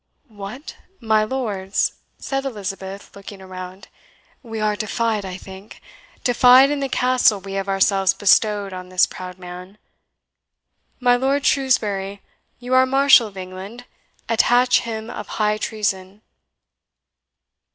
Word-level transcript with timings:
"What! 0.29 0.77
my 0.99 1.23
lords," 1.23 1.91
said 2.17 2.43
Elizabeth, 2.43 3.15
looking 3.15 3.39
around, 3.39 3.87
"we 4.41 4.59
are 4.59 4.75
defied, 4.75 5.23
I 5.25 5.37
think 5.37 5.79
defied 6.23 6.71
in 6.71 6.79
the 6.79 6.89
Castle 6.89 7.39
we 7.39 7.53
have 7.53 7.69
ourselves 7.69 8.15
bestowed 8.15 8.73
on 8.73 8.89
this 8.89 9.05
proud 9.05 9.37
man! 9.37 9.77
My 10.99 11.15
Lord 11.15 11.45
Shrewsbury, 11.45 12.23
you 12.57 12.73
are 12.73 12.87
Marshal 12.87 13.27
of 13.27 13.37
England, 13.37 13.85
attach 14.27 14.79
him 14.79 15.11
of 15.11 15.27
high 15.37 15.59
treason." 15.59 16.23